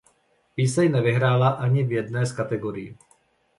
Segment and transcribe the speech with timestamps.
[0.55, 2.97] Píseň nevyhrála ani v jedné z kategorií.